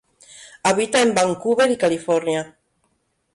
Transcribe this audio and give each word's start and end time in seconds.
Habita 0.63 0.99
en 1.03 1.13
Vancouver 1.13 1.69
y 1.69 1.77
California. 1.77 2.57